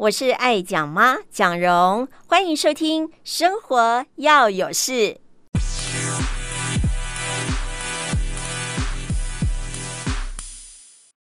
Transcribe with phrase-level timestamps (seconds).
[0.00, 4.92] 我是爱讲妈蒋蓉，欢迎收听《生活要有事》。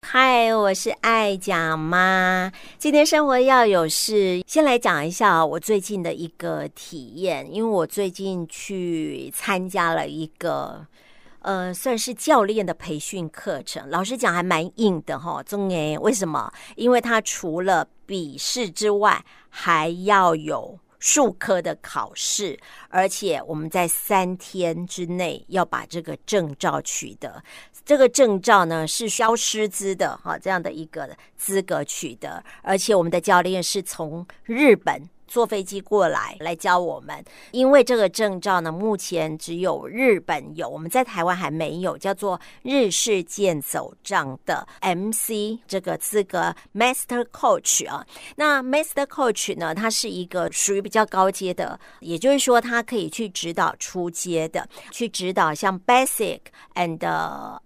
[0.07, 2.53] 嗨，我是爱讲妈。
[2.77, 10.87] 今天生活要有事，先来讲一下我最近的一个体验，因为我最近去参加了一个。
[11.49, 15.41] 呃，算是教练的培训课程，老实讲还蛮硬的哈。
[15.41, 16.53] 中诶，为什么？
[16.75, 22.59] 因为他除了笔试之外，还要有术科的考试，
[22.89, 27.41] 而且我们在三天之内要把这个证照取得。
[27.83, 35.09] 这个证照呢是教师资的哈，这样的一个资格取得，而且我们的教练是从日本。
[35.29, 48.05] 坐飞机过来来教我们，因为这个证照呢，目前只有日本有，我们在台湾还没有，叫做日式健走杖的 MC 这个资格，Master Coach 啊。
[48.37, 56.39] 那 Master Coach 呢，它是一个属于比较高阶的，也就是说，它可以去指导初阶的，去指导像 Basic
[56.73, 56.97] and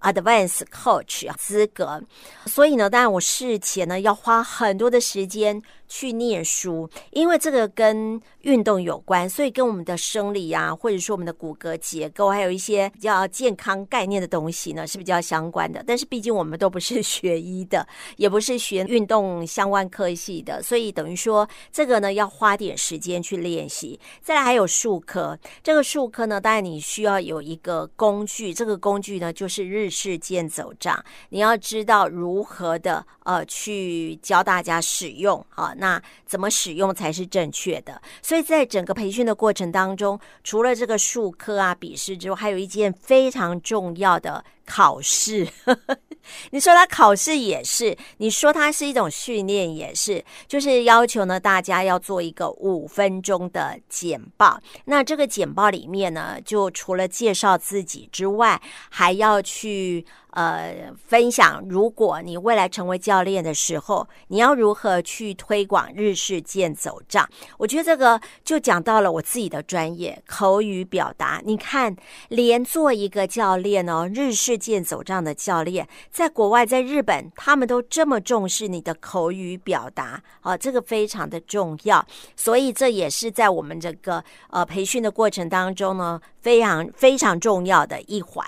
[0.02, 2.04] Advanced Coach 资格。
[2.46, 5.62] 所以呢，当然我事前呢要花很多的时间。
[5.88, 15.84] 去念书，因为这个跟运动有关，所以跟我们的生理啊，或者说我们的骨骼结构，还有一些比较健康概念的东西呢，是比较相关的。
[15.86, 24.00] 但是毕竟我们都不是学医的， 也不是学运动相关科系的，所以等于说这个呢要花点时间去练习。
[24.22, 35.74] 再来还有术科，这个术科呢，当然你需要有一个工具，这个工具呢就是日式健走杖，你要知道如何的呃去教大家使用啊。
[35.78, 38.02] 那怎么使用才是正确的？
[38.34, 45.48] 所以在整个培训的过程当中，除了这个术科啊、笔试之外，还有一件非常重要的考试。
[46.50, 54.60] 你说它考试也是，你说它是一种训练也是，就是要求呢大家要做一个五分钟的简报。
[54.86, 60.04] 那这个简报里面呢，就除了介绍自己之外，还要去。
[60.34, 67.28] 呃，分享如果你未来成为教练的时候，你要如何去推广日式健走杖？
[67.58, 71.40] 我觉得这个就讲到了我自己的专业口语表达。
[71.46, 71.96] 你看，
[72.30, 82.04] 连做一个教练哦，日式健走杖的教练，在国外，在日本，他们都这么重视你的口语表达啊，这个非常的重要。
[82.36, 88.46] 所以这也是在我们这个呃培训的过程当中呢，非常非常重要的一环。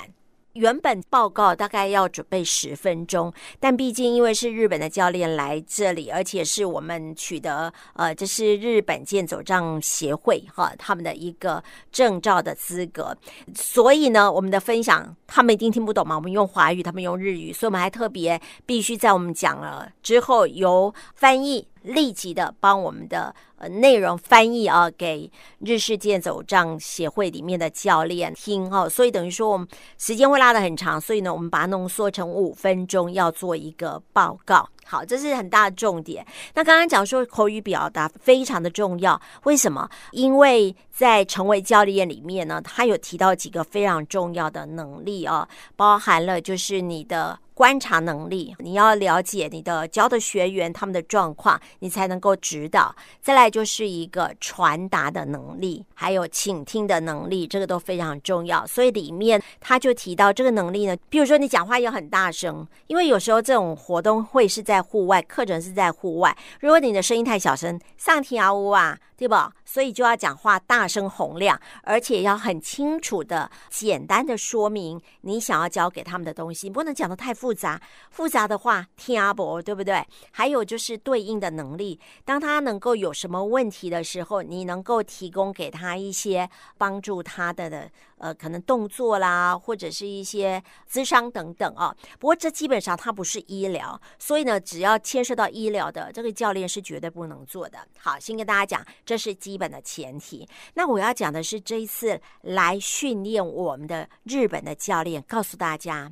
[0.55, 11.61] 原本报告大概要准备十分钟，但毕竟因为是日本的教练来这里，而且是我们取得呃，这是日本健走杖协会哈他们的一个
[11.91, 13.15] 证照的资格，
[13.53, 21.67] 所以呢，我们的分享他们一定听不懂嘛，我们用华语，他们用日语，所以我们还特别必须在我们讲了之后由翻译。
[21.85, 23.35] 立即的帮我们的
[23.69, 29.67] 内容翻译啊，给日式健走杖协会里面的教练听哦，所以等于说我们
[29.97, 34.67] 时间会拉得很长，所以呢，我们把它浓缩成五分钟要做一个报告。
[34.87, 36.25] 好，这是很大的重点。
[36.53, 39.89] 那刚刚讲说口语表达非常的重要，为什么？
[40.11, 47.39] 因为在成为教练里面呢，他有提到几个非常重要的能力啊，包含了就是你的。
[47.55, 52.93] 观察能力，你要了解你的教的学员他们的状况，你才能够指导。
[53.21, 58.67] 再来就是一个传达的能力，还有倾听的能力，这个都非常重要。
[58.67, 68.99] 所以里面他就提到这个能力呢，比如说你讲话要很大声，因为有时候这种活动会是在户外，课程是在户外，如果你的声音太小声，上天啊呜啊。
[69.17, 69.49] 对吧？
[69.63, 77.79] 所以就要讲话大声洪亮，而且要很清楚的、简单的说明你想要教给他们的东西，不能讲的太复复杂。
[78.09, 80.03] 复杂的话听阿伯，对不对？
[80.31, 87.91] 还有就是对应的能力，当他能够有什么问题的时候，你能够提供给他一些帮助他的的。
[88.17, 91.93] 呃，可能动作啦，或者是一些智商等等啊。
[92.17, 97.77] 不过这基本上它不是医疗，所以呢，只要牵涉到医疗的，这个教练是绝对不能做的。
[97.99, 100.47] 好，先跟大家讲，这是基本的前提。
[100.75, 106.09] 那我要讲的是这一次来训练我们的日本的教练，告诉大家，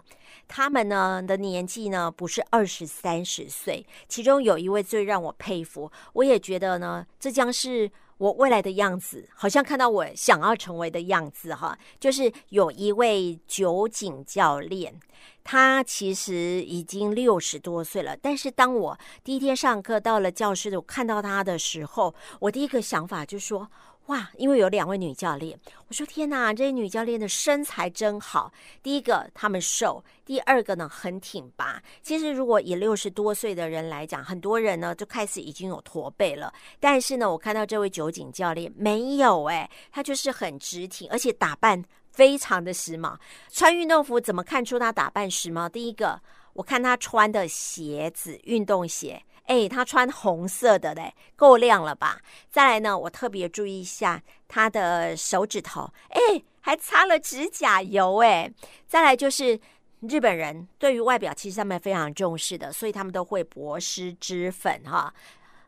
[0.48, 7.92] 他们呢的年纪呢不是二十三十岁，其中有一位最让我佩服，我也觉得呢，这将是。
[8.20, 14.98] 我未来的样子，好像看到我想要成为的样子哈，就是有一位酒井教练，
[15.44, 18.16] 他其实已经六十多岁了。
[18.16, 23.70] 但是当我第一天上课到了教室，我看到他的时候，我第一个想法就说：
[24.08, 25.58] 哇，因为有两位女教练，
[25.88, 28.52] 我说天哪，这些女教练的身材真好。
[28.82, 31.82] 第一个，她们瘦；第二个呢，很挺拔。
[32.02, 36.54] 其实，如果以六十多岁的人来讲，很多人呢就开始已经有驼背了。
[36.82, 43.16] 但是呢，我看到这位酒井教练没有哎，她就是很直挺，而且打扮非常的时髦。
[43.50, 45.70] 穿运动服怎么看出她打扮时髦？
[45.70, 46.22] 第一个，
[46.52, 49.24] 我看她穿的鞋子，运动鞋。
[49.46, 52.20] 哎，他穿红色的嘞，够亮了吧？
[52.50, 58.52] 再来呢，我特别注意一下他的手指头，哎，还擦了指甲油哎。
[58.88, 59.60] 再来就是
[60.02, 65.14] 日本人对于外表其实他们非常重视的，所以他们都会薄施脂粉哈。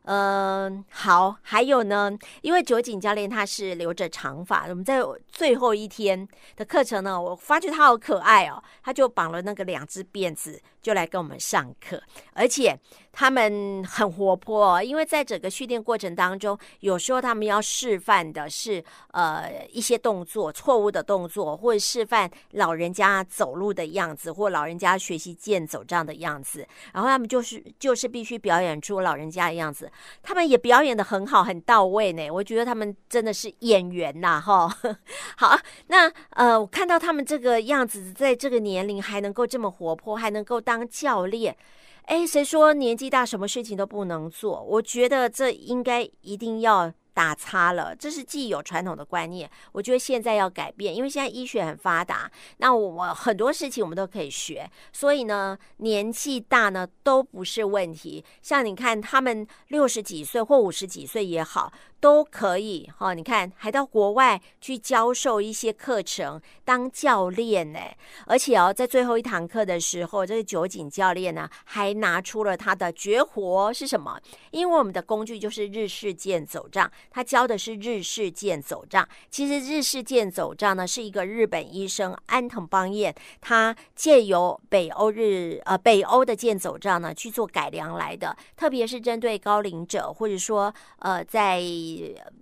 [0.05, 2.11] 嗯，好，还有呢，
[2.41, 12.01] 因为酒井教练他是留着长发，我们在最后一天的课程呢，我发觉他好可爱哦，他就绑了那个两只辫子，就来跟我们上课，
[12.33, 12.79] 而且。
[13.17, 26.67] 他们很活泼，因为在整个训练过程当中，有时候他们要示范的是呃一些动作，错误的动作，或者示范老人家走路的样子，或老人家学习健走这样的样子。
[26.91, 29.89] 然后他们就是就是必须表演出老人家的样子，
[30.23, 32.29] 他们也表演的很好，很到位呢。
[32.29, 34.67] 我觉得他们真的是演员呐，哈。
[35.37, 35.57] 好，
[35.87, 41.55] 那呃，我看到他们这个样子，在这个年龄还能够这么活泼，还能够当教练。
[42.03, 44.61] 哎，谁说年纪大什么事情都不能做？
[44.61, 47.95] 我觉得这应该一定要打叉了。
[47.95, 58.23] 这是既有传统的观念，我觉得现在要改变，因为现在医学很发达，那我很多事情我们都可以学，所以呢，年纪大呢都不是问题。
[58.43, 61.73] 像你看，他们六十几岁或五十几岁也好。
[61.97, 67.79] 都可以哈、你看还到国外去教授一些课程，当教练呢。
[68.27, 74.19] 而且哦，在最后一堂课的时候，这个酒井教练呢，还拿出了他的绝活是什么？
[74.51, 79.07] 因为我们的工具就是日式健走杖，他教的是日式健走杖。
[79.29, 91.63] 其实日式健走杖呢，是一个日本医生安藤邦彦，他借由北欧日呃北欧的健走杖呢去做改良来的，特别是针对高龄者或者说呃在。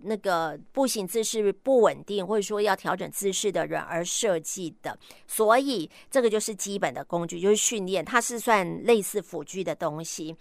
[0.06, 4.98] 那个步行姿势不稳定，或者说要调整姿势的人而设计的，
[5.28, 10.36] 所以这个就是基本的工具，就是训练，它是算类似辅具的东西。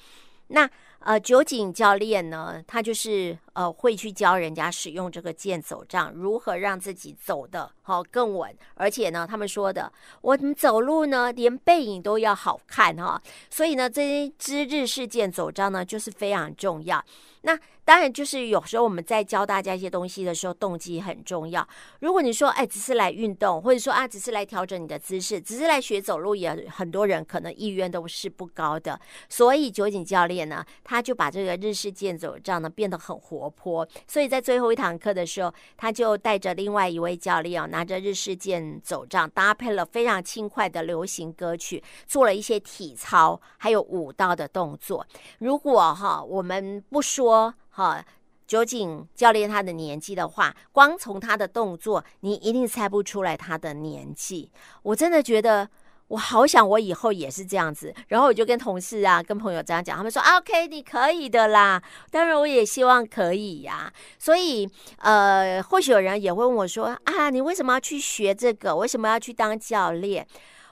[0.49, 0.69] 那
[1.05, 13.21] 呃，酒井教练呢，他就是呃会去教人家使用这个健走杖，如何让自己走的好、更稳，而且呢，他们说的，我们走路呢，连背影都要好看哈、
[13.51, 17.05] 所以呢，这一支日式健走杖呢，就是非常重要。
[17.43, 21.67] 那当然，就是有时候我们在教大家一些东西的时候，动机很重要。
[21.99, 28.99] 如果你说，哎，只是来运动，或者说啊，只是来调整你的姿势，只是来学走路，也很多人可能意愿都是不高的。
[29.29, 33.87] 所以酒井教练呢，他就把这个日式健走杖呢变得很活泼。
[34.07, 45.05] 所以在最后一堂课的时候，他就带着另外一位教练啊，拿着日式健走杖，搭配了非常轻快的流行歌曲，做了一些体操还有舞蹈的动作。
[45.41, 47.32] 如果哈，我们不说。
[47.33, 47.99] 说好，
[48.47, 54.51] 酒井教练他的年纪的话，光从他的动作，你一定猜不出来他的年纪。
[54.83, 55.67] 我真的觉得，
[56.09, 57.95] 我好想我以后也是这样子。
[58.09, 61.83] 然后我就跟同事啊、跟朋友这样讲，他们说：“OK， 你可以的啦。”
[62.13, 64.69] 当然，我也希望可以呀、所以，
[64.99, 68.77] 呃，或许有人也会问我说：“啊，你为什么要去学这个？
[68.77, 70.27] 为什么要去当教练？”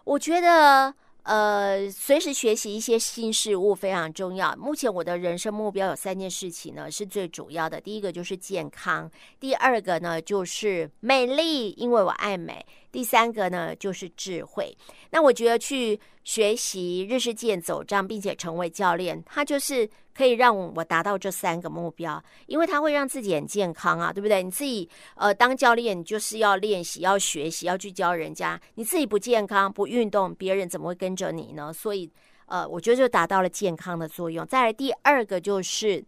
[0.04, 0.94] 我觉得。
[1.22, 4.54] 呃，随时学习一些新事物非常重要。
[4.56, 7.80] 目前我的人生目标有三件事情呢，是最主要的。
[7.80, 12.64] 第一个就是健康，第二个呢就是美丽，因为我爱美。
[12.92, 14.76] 第三个呢，就是智慧。
[15.10, 24.42] 那我觉得去学习日式健走杖，并且成为教练，它就是可以让我达到这三个目标，因为它会让自己很健康啊，对不对？
[24.42, 28.60] 你自己呃当教练，你就是要练习、要学习、要去教人家。
[28.74, 31.72] 你自己不健康、不运动，别人怎么会跟着你呢？
[31.72, 32.10] 所以
[32.46, 34.44] 呃，我觉得就达到了健康的作用。
[34.44, 36.04] 再来第二个就是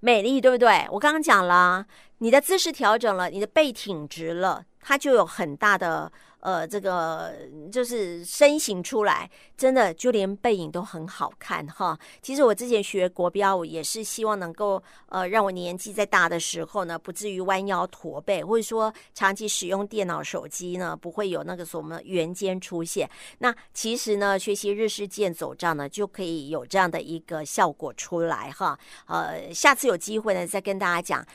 [0.00, 0.86] 美丽，对不对？
[0.90, 1.86] 我刚刚讲了，
[2.18, 4.64] 你的姿势调整了，你的背挺直了。
[4.80, 7.34] 它就有很大的呃，这个
[7.72, 11.98] 就是身形出来，真的就连背影都很好看哈。
[12.22, 23.10] 其实我之前学国标舞也是希望能够呃，让我年纪再大的时候呢，不至于弯腰驼背，或者说长期使用电脑手机呢，不会有那个什么圆肩出现。
[23.38, 28.78] 那其实呢，学习日式健走杖呢，就可以有这样的一个效果出来哈。
[29.06, 31.26] 呃，下次有机会呢，再跟大家讲。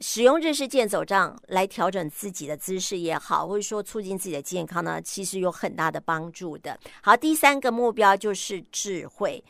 [0.00, 6.78] 使用日式健走杖来调整自己的姿势也好，或者说促进自己的健康呢，其实有很大的帮助的。
[7.02, 9.42] 好，第三个目标就是智慧。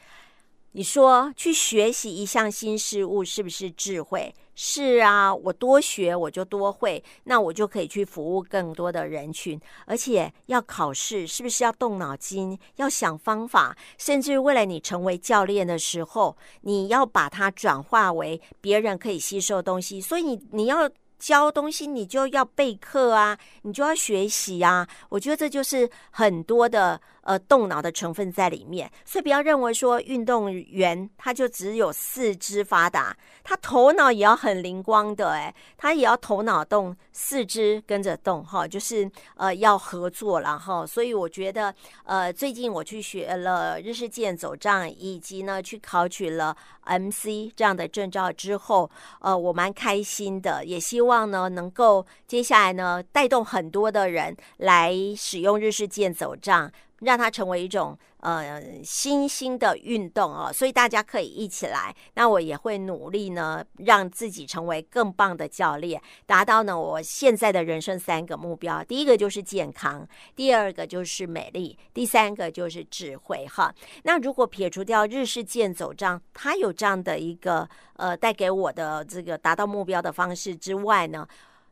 [0.72, 4.34] 你说去学习一项新事物是不是智慧？
[4.54, 9.58] 是啊，我多学我就多会，那我就可以去服务更多的人群。
[9.86, 13.76] 而且要考试，是不是要动脑筋，要想方法？
[13.96, 20.00] 甚至未来你成为教练的时候，你要把它转化为别人可以吸收的东西。
[20.00, 24.86] 所以你你要教东西，你就要备课啊，你就要学习啊。
[25.08, 27.00] 我觉得这就是很多的。
[27.28, 40.86] 呃，动脑的成分在里面，所以不要认为说运动员他就只有四肢发达，他头脑也要很灵光的，诶，他也要头脑动，四肢跟着动，哈，就是呃要合作了哈。
[40.86, 46.56] 所以我觉得，呃，最近我去学了日式健走杖，以及呢去考取了
[46.86, 56.72] MC 这样的证照之后，呃，我蛮开心的，也希望呢能够接下来呢带动很多的人来使用日式健走杖。
[57.00, 61.94] 让它成为一种呃新兴的运动哦，所以大家可以一起来。
[62.14, 68.82] 那我也会努力呢，让自己成为更棒的教练，达到呢我现在的人生三个目标。
[68.82, 73.72] 第一个就是健康，第二个就是美丽，第三个就是智慧哈。
[74.02, 81.26] 那如果撇除掉日式健走杖，它有这样的一个呃带给我的这个达到目标的方式之外呢？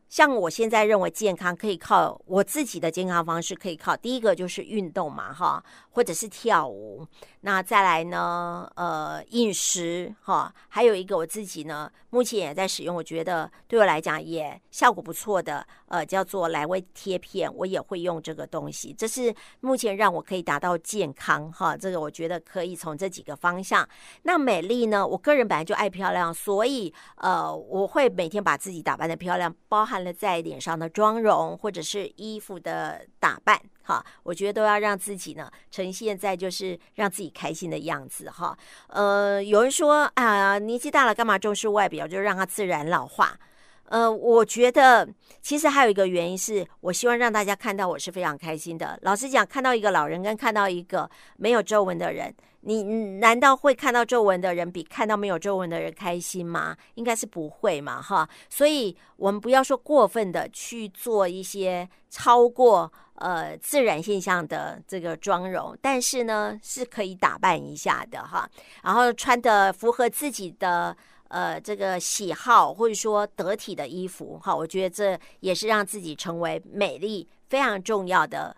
[0.09, 7.05] 像我现在认为健康可以靠我自己的健康方式，可以靠第一个就是运动嘛，哈，或者是跳舞。
[7.47, 18.91] 那再来呢，呃，饮食哈，还有一个我自己呢，目前也在使用，我觉得对我来讲也效果不错的，呃，叫做莱威贴片，我也会用这个东西。
[18.91, 23.87] 这是目前让我可以达到健康哈，这个我觉得可以从这几个方向。
[24.23, 30.11] 那美丽呢，我个人本来就爱漂亮，所以呃，我会每天把自己打扮的漂亮，包含了。
[30.17, 38.57] 在脸上的妆容，或者是衣服的打扮，好，我觉得都要让自己呢呈现在就是让自己开心的样子，哈。
[38.87, 43.39] 呃，有人说啊，年纪大了干嘛重视外表，就让它自然老化。
[43.87, 45.07] 呃，我觉得
[45.41, 48.99] 其实还有一个原因是，我希望让大家看到我是非常开心的。
[49.03, 52.83] 老实讲，看到一个老人跟看到一个没有皱纹的人，你
[53.19, 56.75] 难道会看到皱纹的人比看到没有皱纹的人开心吗？
[56.95, 58.27] 应该是不会嘛，哈。
[58.49, 68.49] 所以我们不要说过分的去做一些超过呃自然现象的这个妆容，但是呢是可以打扮一下的哈，
[68.83, 70.93] 然后穿的符合自己的。
[71.29, 78.55] 呃，这个喜好或者说得体的衣服，哈，我觉得这也是让自己成为美丽非常重要的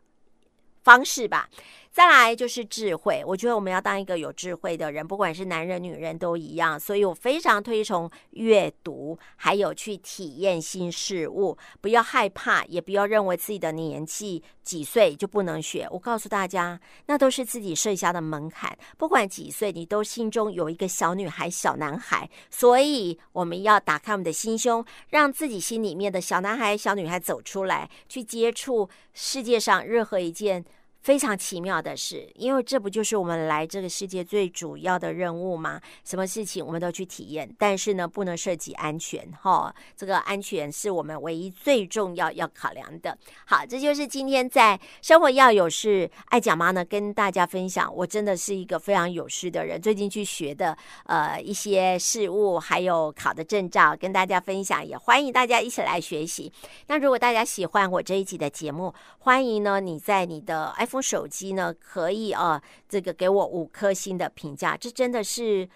[0.83, 1.49] 方式吧。
[1.91, 6.79] 再来就是智慧，我觉得我们要当一个有智慧的人，不管是男人女人都一样。
[6.79, 15.87] 所以我非常推崇阅读，还有去体验新事物，不要害怕，也不要认为自己的年纪几岁就不能学。
[15.91, 18.77] 我告诉大家，那都是自己设下的门槛。
[18.97, 22.29] 不管几岁，你都心中有一个小女孩、小男孩。
[22.51, 30.63] 所以我们要打开我们的心胸，让自己心里面的小男孩、小女孩走出来，去接触世界上任何一件。
[31.01, 35.79] 非常奇妙的是，因为这不就是我们来这个世界最主要的任务吗？
[36.03, 39.73] 什么事情我们都去体验，但是呢，不能涉及安全哈。
[39.95, 43.17] 这个安全是我们唯一最重要要考量的。
[43.45, 47.89] 好，这就是今天在生活要有事，爱讲妈呢跟大家分享。
[47.95, 56.51] 我真的是一个非常有事的人，最近去学的呃一些事物，还有考的证照，跟大家分享，也欢迎大家一起来学习。
[56.87, 65.69] 那如果大家喜欢我这一集的节目，欢迎呢你在你的这部手机呢，可以啊，这个给我五颗星的评价，这真的是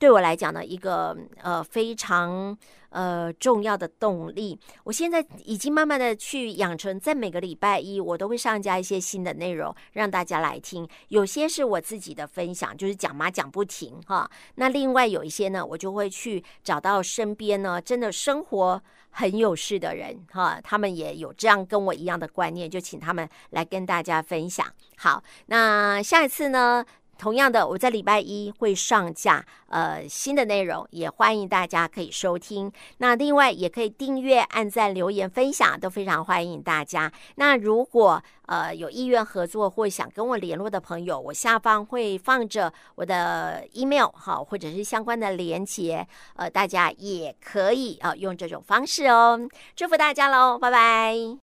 [0.00, 2.56] 对我来讲呢一个呃非常
[2.88, 4.58] 呃重要的动力。
[4.82, 10.88] 我现在已经慢慢的去养成，在每个礼拜一我都会上架一些新的内容，让大家来听。
[11.08, 14.28] 有些是我自己的分享，就是讲嘛讲不停哈。
[14.54, 18.82] 那另外有一些呢，我就会去找到身边呢，真的生活。
[19.12, 24.64] 很有事的人哈，他们也有这样跟我一样的观念，就请他们来跟大家分享。
[24.98, 26.84] 好，那下一次呢？
[27.20, 32.72] 同样的，我在礼拜一会上架呃新的内容，也欢迎大家可以收听。
[32.96, 37.12] 那另外也可以订阅、按赞、留言、分享，都非常欢迎大家。
[37.34, 49.38] 那如果呃有意愿合作或想跟我联络的朋友，我下方会放着我的 email 哈，或者是相关的连结，呃，大家也可以啊、呃、用这种方式哦。
[49.76, 51.49] 祝福大家喽，拜拜。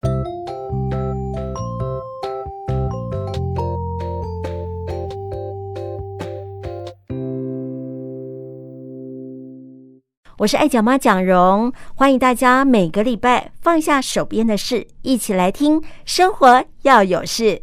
[10.43, 17.61] 我是爱讲妈蒋蓉，欢迎大家每个礼拜放下手边的事，一起来听生活要有事。